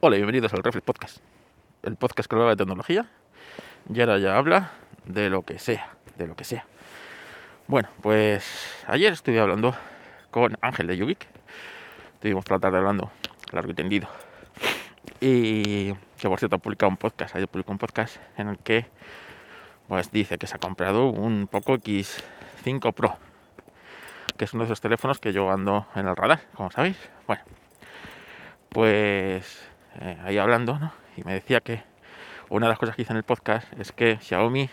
[0.00, 1.18] Hola y bienvenidos al Reflex Podcast,
[1.82, 3.10] el podcast que habla de tecnología
[3.92, 4.70] y ahora ya habla
[5.06, 6.66] de lo que sea, de lo que sea.
[7.66, 9.74] Bueno, pues ayer estuve hablando
[10.30, 11.26] con Ángel de Yubik,
[12.14, 13.10] estuvimos por la tarde hablando
[13.50, 14.08] largo y tendido,
[15.20, 18.86] y que por cierto ha publicado un podcast, ayer publicó un podcast en el que
[19.88, 23.16] pues dice que se ha comprado un Poco X5 Pro,
[24.36, 26.96] que es uno de esos teléfonos que yo ando en el radar, como sabéis.
[27.26, 27.42] Bueno,
[28.68, 29.68] pues
[30.00, 30.92] eh, ahí hablando, ¿no?
[31.16, 31.82] Y me decía que
[32.50, 34.70] una de las cosas que hice en el podcast es que Xiaomi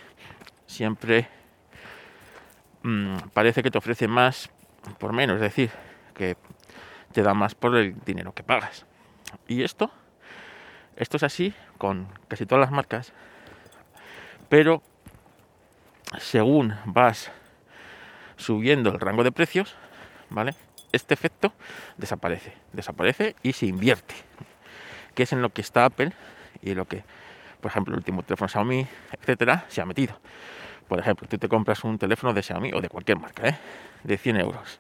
[0.68, 1.28] siempre
[2.84, 4.50] mmm, parece que te ofrece más
[5.00, 5.72] por menos, es decir,
[6.14, 6.38] que
[7.12, 8.86] te da más por el dinero que pagas.
[9.48, 9.92] Y esto,
[10.96, 13.12] esto es así con casi todas las marcas,
[14.48, 14.84] pero
[16.20, 17.32] según vas
[18.38, 19.76] subiendo el rango de precios,
[20.30, 20.54] ¿vale?
[20.92, 21.52] Este efecto
[21.98, 24.16] desaparece, desaparece y se invierte
[25.16, 26.12] que es en lo que está Apple
[26.62, 27.04] y lo que,
[27.62, 30.20] por ejemplo, el último teléfono Xiaomi, etcétera, se ha metido.
[30.88, 33.58] Por ejemplo, tú te compras un teléfono de Xiaomi o de cualquier marca, ¿eh?
[34.04, 34.80] de 100 euros,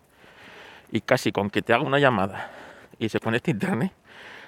[0.91, 2.52] y casi con que te haga una llamada
[3.00, 3.91] y se conecte a internet,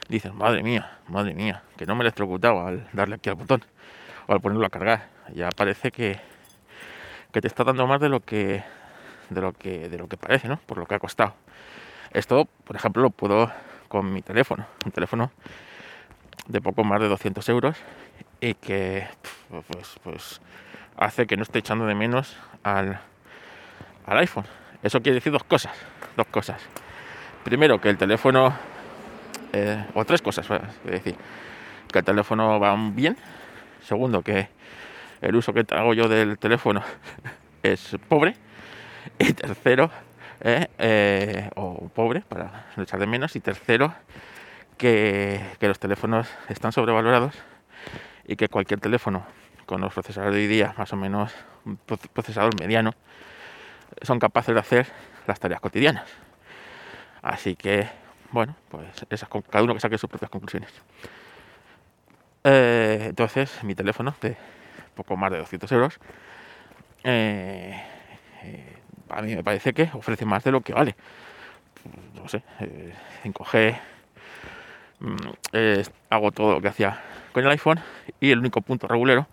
[0.08, 3.64] dices, madre mía, madre mía, que no me he electrocutado al darle aquí al botón
[4.28, 5.10] o al ponerlo a cargar.
[5.34, 6.20] Ya parece que,
[7.32, 8.64] que te está dando más de lo que
[9.30, 10.58] de lo que de lo que parece, ¿no?
[10.58, 11.34] Por lo que ha costado.
[12.14, 13.52] Esto, por ejemplo, lo puedo
[13.90, 15.32] con mi teléfono, un teléfono
[16.48, 17.78] de poco más de 200 euros
[18.40, 19.08] y que
[19.50, 20.42] pues, pues
[20.98, 23.00] hace que no esté echando de menos al,
[24.06, 24.46] al iPhone.
[24.84, 25.74] Eso quiere decir dos cosas,
[26.16, 26.62] dos cosas.
[27.44, 28.54] Primero, que el teléfono,
[29.54, 30.48] eh, o tres cosas,
[30.86, 31.16] es decir,
[31.92, 33.18] que el teléfono va bien.
[33.82, 34.50] Segundo, que
[35.22, 36.84] el uso que hago yo del teléfono
[37.64, 38.36] es pobre.
[39.20, 39.90] Y tercero,
[40.42, 43.36] eh, eh, o pobre, para no echar de menos.
[43.36, 43.94] Y tercero,
[44.78, 47.36] que, los teléfonos están sobrevalorados
[48.26, 49.26] y que cualquier teléfono
[49.66, 51.34] con los procesadores de hoy día, más o menos
[51.66, 52.94] un procesador mediano,
[54.02, 54.88] son capaces de hacer
[55.26, 56.08] las tareas cotidianas.
[57.22, 57.90] Así que,
[58.32, 58.88] bueno, pues
[59.50, 60.72] cada uno que saque sus propias conclusiones.
[62.44, 64.38] Eh, entonces, mi teléfono de
[64.96, 66.00] poco más de 200 euros,
[67.04, 67.84] eh,
[68.44, 68.78] eh,
[69.10, 70.96] a mí me parece que ofrece más de lo que vale.
[72.16, 72.44] No sé,
[73.24, 73.97] 5G
[75.00, 75.16] Mm,
[76.10, 77.00] hago todo lo que hacía
[77.32, 77.80] con el iPhone
[78.20, 79.28] y el único punto regulero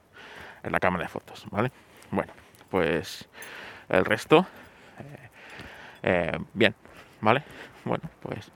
[0.62, 1.70] es la cámara de fotos, ¿vale?
[2.10, 2.32] Bueno,
[2.70, 3.28] pues
[3.88, 4.46] el resto,
[4.98, 5.28] eh,
[6.02, 6.74] eh, bien,
[7.20, 7.42] ¿vale?
[7.84, 8.50] Bueno, pues,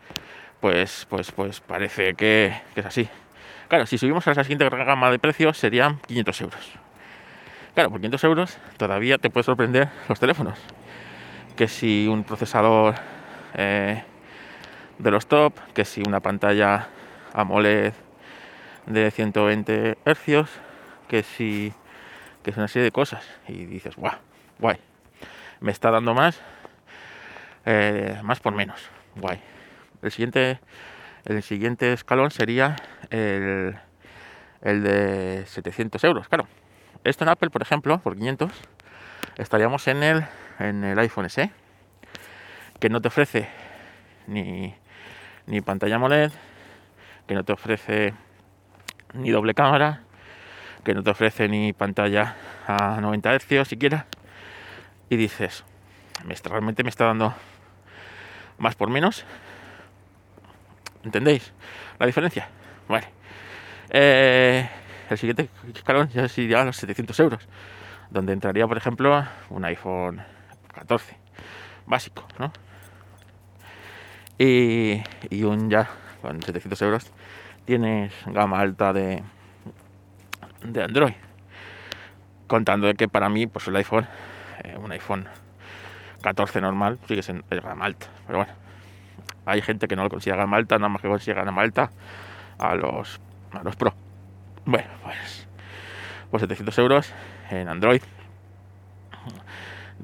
[0.60, 3.08] pues, pues, pues parece que, es así.
[3.68, 6.72] Claro, si subimos a la siguiente gama de precios serían 500 euros.
[7.74, 10.58] Claro, por 500 euros todavía te puede sorprender los teléfonos.
[11.56, 12.94] Que si un procesador
[13.54, 14.02] eh,
[14.98, 16.88] de los top, que si una pantalla
[17.34, 17.93] AMOLED
[18.87, 20.50] de 120 hercios,
[21.09, 21.72] que si
[22.43, 24.16] que es una serie de cosas y dices, guau,
[24.59, 24.78] guay,
[25.61, 26.41] me está dando más,
[27.66, 29.41] eh, más por menos, guay.
[30.03, 30.61] El siguiente,
[31.25, 32.77] el siguiente escalón sería
[33.11, 33.77] el,
[34.62, 36.47] el de 700 euros, claro.
[37.05, 38.50] Esto en Apple, por ejemplo, por 500,
[39.37, 40.25] estaríamos en el,
[40.59, 41.50] en el iPhone SE,
[42.81, 43.49] que no te ofrece
[44.27, 44.75] ni,
[45.47, 46.33] ni pantalla AMOLED,
[47.28, 48.15] que no te ofrece
[49.12, 50.00] ni doble cámara,
[50.83, 52.34] que no te ofrece ni pantalla
[52.66, 54.06] a 90 Hz siquiera,
[55.11, 55.65] y dices,
[56.44, 57.34] realmente me está dando
[58.56, 59.25] más por menos.
[61.05, 61.53] ¿Entendéis
[61.99, 62.49] la diferencia?
[62.89, 63.09] Vale.
[63.91, 64.69] Eh,
[65.10, 67.49] el siguiente escalón ya sería los 700 euros,
[68.10, 70.22] donde entraría, por ejemplo, un iPhone
[70.75, 71.16] 14
[71.87, 72.53] básico, ¿no?
[74.39, 75.89] Y, y un ya
[76.22, 77.12] con 700 euros
[77.68, 79.22] tienes gama alta de,
[80.64, 81.12] de Android.
[82.46, 84.08] Contando de que para mí, pues el iPhone,
[84.64, 85.28] eh, un iPhone
[86.22, 88.06] 14 normal, sigue siendo gama alta.
[88.26, 88.52] Pero bueno,
[89.44, 91.90] hay gente que no lo considera gama alta, nada más que considera gama alta
[92.58, 93.20] a los,
[93.53, 93.92] a los Pro.
[94.64, 95.47] Bueno, pues,
[96.30, 97.12] pues 700 euros
[97.50, 98.00] en Android.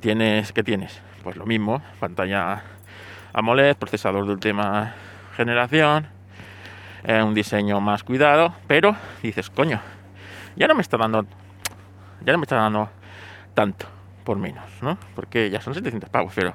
[0.01, 1.01] Tienes, ¿qué tienes?
[1.23, 2.63] Pues lo mismo, pantalla
[3.33, 4.93] AMOLED, procesador de última
[5.35, 6.14] generación,
[7.05, 9.81] eh, un diseño más cuidado, pero dices, coño,
[10.57, 11.27] ya no me está dando,
[12.25, 12.89] ya no me está dando
[13.55, 13.87] tanto
[14.25, 14.99] por menos, ¿no?
[15.15, 16.55] Porque ya son 700 pavos, pero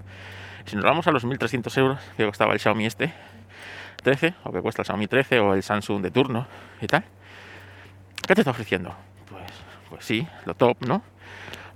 [0.66, 3.14] si nos vamos a los 1300 euros que costaba el Xiaomi este
[4.04, 6.48] 13, o que cuesta el Xiaomi 13 o el Samsung de turno
[6.82, 7.04] y tal,
[8.28, 8.96] ¿qué te está ofreciendo?
[9.30, 9.52] Pues,
[9.90, 11.04] pues sí, lo top, ¿no?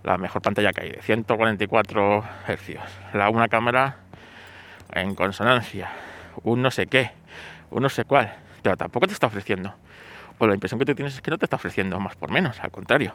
[0.03, 3.97] La mejor pantalla que hay, de 144 Hz, la una cámara
[4.93, 5.89] en consonancia,
[6.43, 7.11] un no sé qué,
[7.69, 9.73] un no sé cuál, tampoco te está ofreciendo.
[10.39, 12.59] O la impresión que te tienes es que no te está ofreciendo más por menos,
[12.59, 13.13] al contrario.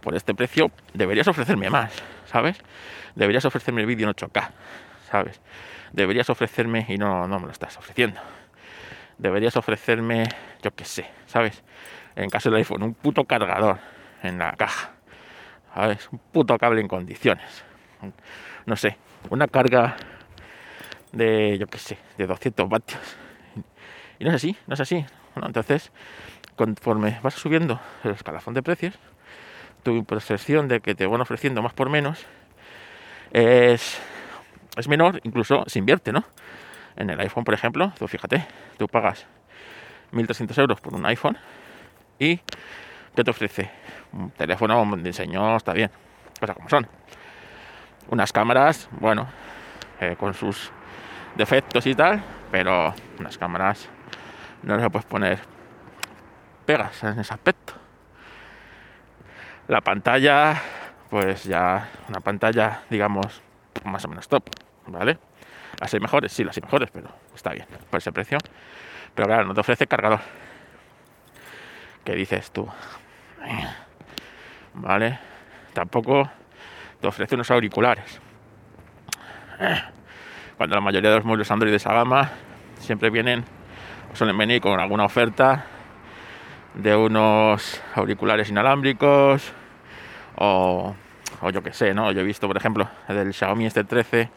[0.00, 1.92] Por este precio deberías ofrecerme más,
[2.26, 2.58] ¿sabes?
[3.14, 4.50] Deberías ofrecerme el vídeo en 8K,
[5.10, 5.40] ¿sabes?
[5.92, 8.20] Deberías ofrecerme y no, no me lo estás ofreciendo.
[9.18, 10.28] Deberías ofrecerme,
[10.62, 11.62] yo qué sé, ¿sabes?
[12.14, 13.78] En caso del iPhone, un puto cargador
[14.22, 14.90] en la caja,
[15.74, 16.08] ¿sabes?
[16.12, 17.64] Un puto cable en condiciones.
[18.66, 18.96] No sé,
[19.30, 19.96] una carga
[21.12, 23.16] de, yo qué sé, de 200 vatios.
[24.18, 25.04] Y no es así, no es así.
[25.34, 25.92] Entonces,
[26.56, 28.94] conforme vas subiendo el escalafón de precios,
[29.82, 32.26] tu percepción de que te van ofreciendo más por menos
[33.30, 34.00] es,
[34.76, 36.24] es menor, incluso se invierte, ¿no?
[36.96, 38.46] En el iPhone, por ejemplo, tú fíjate,
[38.78, 39.26] tú pagas
[40.12, 41.36] 1.300 euros por un iPhone
[42.18, 42.40] y
[43.14, 43.70] ¿qué te ofrece?
[44.12, 45.90] Un teléfono de diseño, está bien,
[46.40, 46.88] cosas como son.
[48.08, 49.28] Unas cámaras, bueno,
[50.00, 50.70] eh, con sus
[51.34, 53.88] defectos y tal, pero unas cámaras
[54.74, 55.38] no se puedes poner
[56.64, 57.74] pegas en ese aspecto.
[59.68, 60.60] La pantalla,
[61.08, 63.42] pues ya una pantalla, digamos,
[63.84, 64.44] más o menos top,
[64.86, 65.18] ¿vale?
[65.80, 68.38] Las hay mejores, sí, las hay mejores, pero está bien por ese precio.
[69.14, 70.20] Pero claro, no te ofrece cargador.
[72.04, 72.68] ¿Qué dices tú?
[74.74, 75.18] ¿Vale?
[75.72, 76.30] Tampoco
[77.00, 78.20] te ofrece unos auriculares.
[80.56, 82.30] Cuando la mayoría de los móviles Android de esa gama
[82.78, 83.44] siempre vienen,
[84.16, 85.66] suelen venir con alguna oferta
[86.74, 89.52] de unos auriculares inalámbricos
[90.36, 90.94] o,
[91.42, 92.10] o yo que sé, ¿no?
[92.12, 94.30] Yo he visto, por ejemplo, el del Xiaomi este 13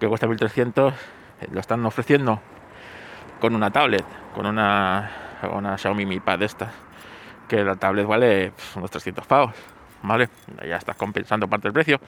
[0.00, 0.94] que cuesta 1300,
[1.52, 2.40] lo están ofreciendo
[3.38, 4.04] con una tablet,
[4.34, 5.10] con una,
[5.52, 6.72] una Xiaomi Mi Pad de estas,
[7.48, 9.54] que la tablet vale unos 300 pavos,
[10.02, 10.30] ¿vale?
[10.66, 12.00] Ya estás compensando parte del precio,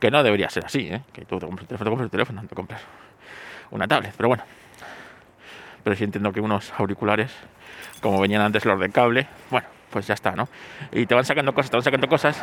[0.00, 1.02] que no debería ser así, ¿eh?
[1.12, 2.82] Que tú te compras el teléfono, te compras el teléfono, te compras
[3.70, 4.42] una tablet, pero bueno.
[5.84, 7.32] Pero sí entiendo que unos auriculares,
[8.00, 10.48] como venían antes los de cable, bueno, pues ya está, ¿no?
[10.92, 12.42] Y te van sacando cosas, te van sacando cosas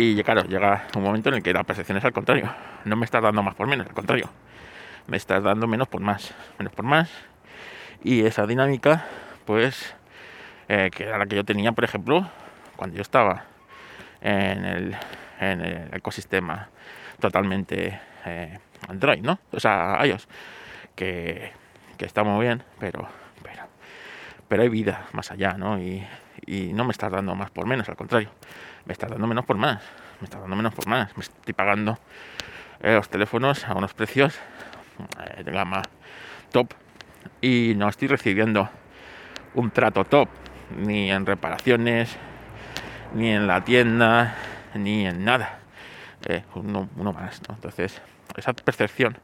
[0.00, 2.48] y claro, llega un momento en el que la percepción es al contrario.
[2.84, 4.30] No me estás dando más por menos, al contrario.
[5.08, 7.10] Me estás dando menos por más, menos por más.
[8.04, 9.06] Y esa dinámica,
[9.44, 9.96] pues,
[10.68, 12.30] eh, que era la que yo tenía, por ejemplo,
[12.76, 13.46] cuando yo estaba
[14.20, 14.96] en el,
[15.40, 16.68] en el ecosistema
[17.18, 18.56] totalmente eh,
[18.86, 19.40] Android, ¿no?
[19.50, 20.28] O sea, iOS,
[20.98, 21.52] que,
[21.96, 23.06] que está muy bien, pero,
[23.44, 23.62] pero,
[24.48, 25.78] pero hay vida más allá, ¿no?
[25.78, 26.04] Y,
[26.72, 28.30] no me estás dando más por menos, al contrario.
[28.84, 29.82] Me está dando menos por más,
[30.20, 31.98] me está dando menos por más, me estoy pagando
[32.80, 34.38] eh, los teléfonos a unos precios
[35.20, 35.82] eh, de gama
[36.50, 36.72] top.
[37.40, 38.68] Y no estoy recibiendo
[39.54, 40.28] un trato top
[40.76, 42.16] ni en reparaciones
[43.14, 44.34] ni en la tienda
[44.74, 45.58] ni en nada.
[46.26, 48.00] Eh, uno, más entonces
[48.36, 49.16] esa percepción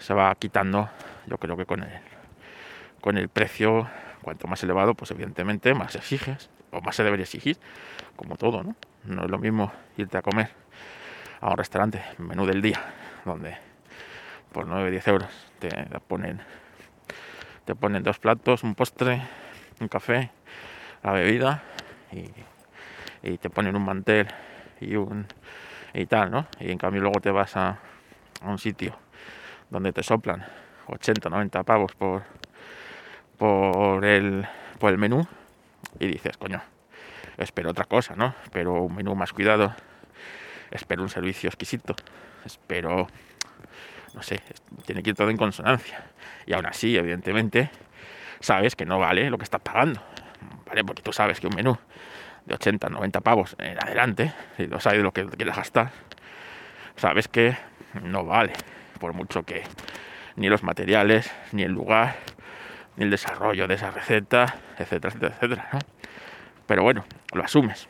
[0.00, 0.90] se va quitando
[1.26, 2.00] yo creo que con el
[3.00, 3.88] con el precio
[4.22, 7.56] cuanto más elevado pues evidentemente más exiges o más se debería exigir
[8.16, 8.74] como todo no
[9.04, 10.50] no es lo mismo irte a comer
[11.40, 12.80] a un restaurante, menú del día,
[13.24, 13.56] donde
[14.52, 15.70] por 9, 10 euros te
[16.06, 16.40] ponen,
[17.64, 19.22] te ponen dos platos, un postre,
[19.80, 20.30] un café,
[21.02, 21.62] la bebida
[22.12, 24.28] y, te ponen un mantel
[24.80, 25.26] y un
[25.92, 26.46] y tal, ¿no?
[26.58, 27.78] Y en cambio luego te vas a,
[28.40, 28.96] a un sitio
[29.70, 30.44] donde te soplan
[30.86, 32.22] 80, 90 pavos por
[33.38, 34.46] por el
[34.78, 35.26] por el menú
[35.98, 36.60] y dices, coño,
[37.38, 38.34] espero otra cosa, ¿no?
[38.42, 39.74] Espero un menú más cuidado,
[40.70, 41.94] espero un servicio exquisito,
[42.44, 43.06] espero,
[44.14, 44.40] no sé,
[44.86, 46.04] tiene que ir todo en consonancia.
[46.46, 47.70] Y aún así, evidentemente,
[48.40, 50.02] sabes que no vale lo que estás pagando,
[50.66, 50.84] ¿vale?
[50.84, 51.76] Porque tú sabes que un menú
[52.46, 55.92] de 80, 90 pavos en adelante, si no sabes lo que quieres gastar,
[56.96, 57.56] sabes que
[58.02, 58.52] no vale,
[59.00, 59.64] por mucho que
[60.36, 62.14] ni los materiales, ni el lugar,
[62.96, 65.68] ni el desarrollo de esa receta, etcétera, etcétera, etcétera.
[66.66, 67.88] Pero bueno, lo asumes.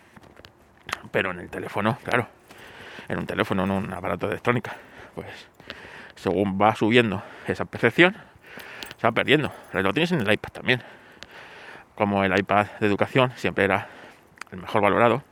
[1.10, 2.28] Pero en el teléfono, claro,
[3.08, 4.76] en un teléfono, en un aparato de electrónica,
[5.14, 5.26] pues
[6.14, 8.16] según va subiendo esa percepción,
[8.96, 9.52] se va perdiendo.
[9.72, 10.82] Lo tienes en el iPad también.
[11.94, 13.88] Como el iPad de educación siempre era
[14.52, 15.22] el mejor valorado,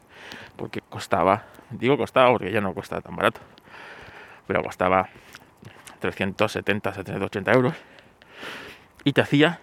[0.56, 3.40] porque costaba, digo costaba porque ya no cuesta tan barato,
[4.47, 5.08] pero costaba
[5.99, 7.75] 370, 780 euros
[9.05, 9.61] y te hacía,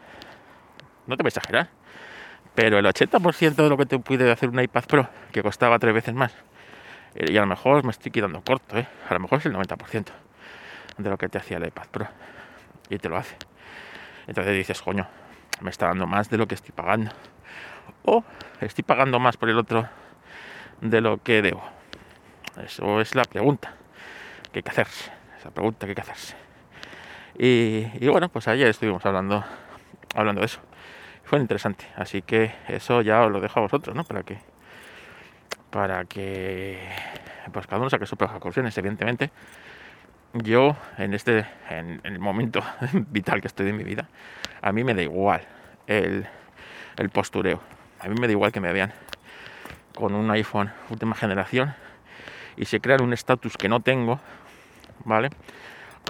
[1.08, 1.70] no te voy a exagerar,
[2.54, 5.94] pero el 80% de lo que te puede hacer un iPad Pro, que costaba tres
[5.94, 6.34] veces más,
[7.16, 8.88] eh, y a lo mejor me estoy quedando corto, ¿eh?
[9.10, 10.06] a lo mejor es el 90%
[10.98, 12.08] de lo que te hacía el iPad Pro,
[12.90, 13.36] y te lo hace.
[14.28, 15.08] Entonces dices, coño,
[15.62, 17.12] me está dando más de lo que estoy pagando.
[18.04, 18.24] O
[18.62, 19.88] estoy pagando más por el otro
[20.82, 21.64] de lo que debo.
[22.64, 23.74] Eso es la pregunta
[24.52, 25.15] que hay que hacerse.
[25.52, 26.36] Pregunta que hay que hacerse.
[27.38, 29.44] Y, bueno, pues ayer estuvimos hablando
[30.16, 30.62] hablando de eso.
[31.24, 34.04] Fue interesante, así que eso ya os lo dejo a vosotros, ¿no?
[34.04, 34.38] Para que,
[35.70, 36.80] para que,
[37.52, 39.32] pues cada uno saque sus propias conclusiones, evidentemente.
[40.34, 42.62] Yo, en este, en, el momento
[43.10, 44.08] vital que estoy de mi vida,
[44.62, 45.42] a mí me da igual
[45.88, 46.26] el,
[46.98, 47.60] el postureo.
[48.00, 48.94] A mí me da igual que me vean
[49.96, 51.74] con un iPhone última generación
[52.58, 54.20] y se crean un estatus que no tengo,
[55.06, 55.30] ¿vale?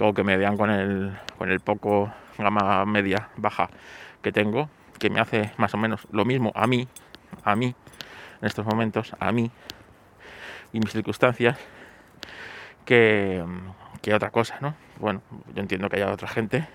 [0.02, 3.70] O que me vean con el, con el poco gama media baja
[4.22, 6.88] que tengo, que me hace más o menos lo mismo a mí,
[7.44, 7.74] a mí,
[8.40, 9.50] en estos momentos, a mí
[10.72, 11.56] y mis circunstancias,
[12.84, 13.44] que,
[14.02, 14.74] que otra cosa, ¿no?
[14.98, 15.22] Bueno,
[15.54, 16.66] yo entiendo que haya otra gente,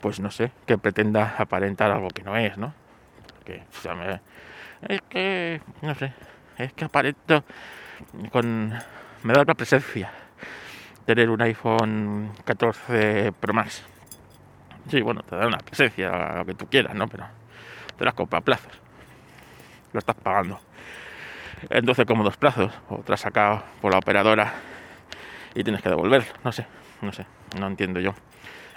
[0.00, 2.74] pues no sé, que pretenda aparentar algo que no es, ¿no?
[3.44, 3.62] Que,
[4.88, 6.12] es que, no sé,
[6.58, 7.44] es que aparento
[8.30, 8.72] con...
[9.22, 10.10] me da la presencia
[11.06, 13.84] tener un iPhone 14 Pro Max.
[14.88, 17.06] Sí, bueno, te da una presencia, lo que tú quieras, ¿no?
[17.08, 17.26] Pero
[17.96, 18.72] te las compras a plazos.
[19.92, 20.60] Lo estás pagando.
[21.68, 22.72] En 12 cómodos plazos.
[22.88, 24.54] O te has sacado por la operadora
[25.54, 26.24] y tienes que devolver.
[26.44, 26.66] No sé,
[27.02, 27.26] no sé.
[27.58, 28.14] No entiendo yo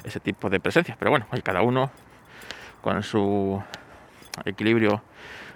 [0.04, 0.96] ese tipo de presencia.
[1.00, 1.92] Pero bueno, hay cada uno
[2.82, 3.64] con su
[4.46, 5.02] equilibrio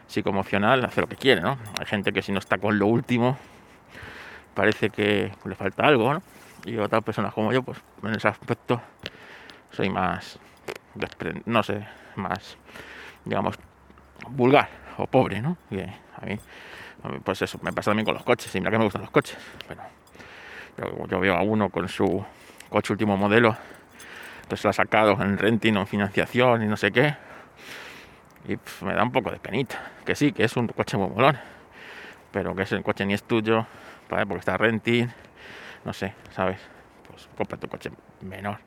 [0.07, 1.57] psicoemocional hace lo que quiere, ¿no?
[1.79, 3.37] Hay gente que si no está con lo último
[4.53, 6.21] parece que le falta algo, ¿no?
[6.67, 8.81] Y otras personas como yo, pues en ese aspecto
[9.71, 10.37] soy más,
[11.45, 12.57] no sé, más,
[13.23, 13.55] digamos,
[14.31, 15.57] vulgar o pobre, ¿no?
[16.21, 16.37] A mí,
[17.23, 19.37] pues eso, me pasa también con los coches, y mira que me gustan los coches,
[19.65, 19.81] pero
[21.07, 22.25] yo, veo a uno con su
[22.69, 23.55] coche último modelo,
[24.49, 27.15] pues lo ha sacado en renting o en financiación y no sé qué,
[28.45, 29.79] y me da un poco de penita.
[30.05, 31.37] Que sí, que es un coche muy molón,
[32.31, 33.65] pero que ese coche ni es tuyo,
[34.09, 35.07] porque está renting,
[35.85, 36.59] no sé, ¿sabes?
[37.07, 37.91] Pues compra tu coche
[38.21, 38.57] menor.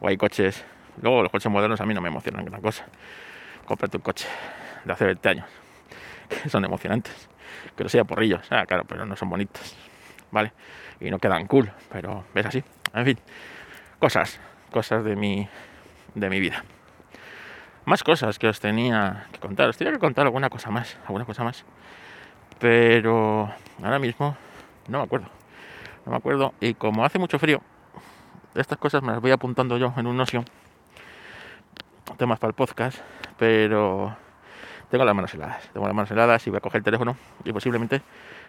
[0.00, 0.64] O hay coches,
[1.00, 2.84] luego los coches modernos a mí no me emocionan gran cosa.
[3.64, 4.26] Compra tu coche
[4.84, 5.46] de hace 20 años,
[6.28, 7.28] que son emocionantes.
[7.76, 9.76] Que no sea porrillos, ah, claro, pero no son bonitos,
[10.30, 10.52] ¿vale?
[11.00, 12.64] Y no quedan cool, pero ves así.
[12.94, 13.18] En fin,
[13.98, 14.40] cosas,
[14.70, 15.48] cosas de mi,
[16.14, 16.64] de mi vida
[17.84, 19.68] más cosas que os tenía que contar.
[19.68, 21.64] Os tenía que contar alguna cosa más, alguna cosa más.
[22.58, 23.52] Pero
[23.82, 24.36] ahora mismo
[24.88, 25.28] no me acuerdo.
[26.04, 26.54] No me acuerdo.
[26.60, 27.60] Y como hace mucho frío,
[28.54, 30.44] estas cosas me las voy apuntando yo en un noción.
[32.16, 32.98] Temas para el podcast.
[33.38, 34.16] Pero
[34.90, 35.68] tengo las manos heladas.
[35.72, 38.02] Tengo las manos heladas y voy a coger el teléfono y posiblemente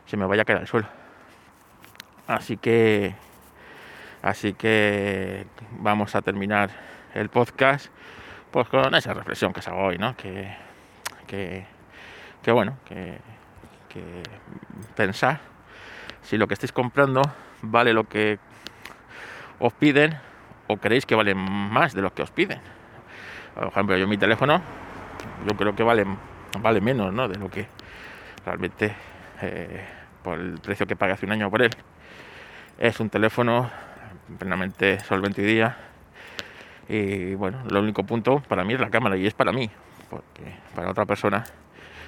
[0.05, 0.87] se me vaya a caer al suelo.
[2.27, 3.15] Así que.
[4.21, 5.45] Así que
[5.79, 6.69] vamos a terminar
[7.13, 7.87] el podcast
[8.51, 10.15] pues con esa reflexión que hago hoy, ¿no?
[10.15, 10.55] Que,
[11.27, 11.65] que,
[12.51, 13.17] bueno, que,
[13.89, 14.23] que
[14.95, 15.52] pensar
[16.23, 17.21] si lo que estáis comprando
[17.61, 18.39] vale lo que
[19.59, 20.17] os piden
[20.67, 22.59] o creéis que vale más de lo que os piden.
[23.53, 24.61] Por ejemplo, yo mi teléfono,
[25.47, 26.05] yo creo que vale,
[26.59, 27.27] vale menos ¿no?
[27.27, 27.67] de lo que
[28.45, 28.95] realmente
[29.41, 29.85] eh,
[30.23, 31.71] por el precio que pagué hace un año por él.
[32.77, 33.69] Es un teléfono
[34.39, 35.77] plenamente solvente y día
[36.87, 39.69] y bueno, lo único punto para mí es la cámara y es para mí,
[40.09, 41.43] porque para otra persona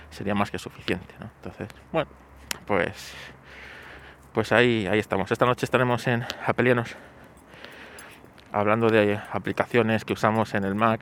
[0.09, 1.13] sería más que suficiente.
[1.21, 2.09] Entonces, bueno,
[2.65, 3.13] pues,
[4.35, 5.31] pues ahí, ahí estamos.
[5.31, 6.93] Esta noche estaremos en Apelianos
[8.51, 10.99] hablando de aplicaciones que usamos en el Mac,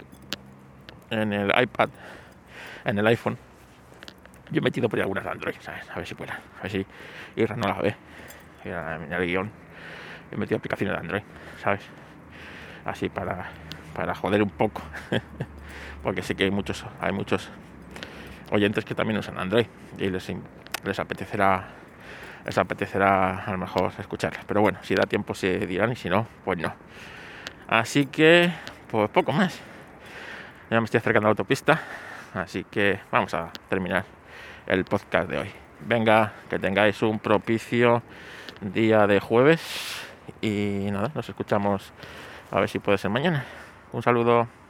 [1.09, 1.89] en el iPad,
[2.85, 3.39] en el iPhone.
[4.51, 5.89] Yo he metido por ahí algunas de Android, ¿sabes?
[5.89, 6.39] A ver si pueda.
[6.59, 6.85] A ver si
[7.35, 7.95] Irra no la ve.
[8.65, 9.49] En el guion.
[10.31, 11.23] He metido aplicaciones de Android,
[11.59, 11.81] ¿sabes?
[12.85, 13.49] así para,
[13.95, 14.83] para joder un poco.
[16.03, 17.49] Porque sé que hay muchos, hay muchos
[18.51, 19.65] oyentes que también usan Android
[19.97, 20.31] y les,
[20.83, 21.81] les apetecerá
[22.45, 24.45] les apetecerá a lo mejor escucharlas.
[24.45, 26.73] Pero bueno, si da tiempo se dirán y si no, pues no.
[27.67, 28.51] Así que,
[28.89, 29.59] pues poco más.
[30.69, 31.81] Ya me estoy acercando a la autopista.
[32.33, 34.05] Así que vamos a terminar
[34.67, 35.51] el podcast de hoy.
[35.81, 38.01] Venga, que tengáis un propicio
[38.61, 40.01] día de jueves.
[40.41, 41.93] Y nada, nos escuchamos
[42.51, 43.45] a ver si puede ser mañana.
[43.91, 44.62] Un saludo.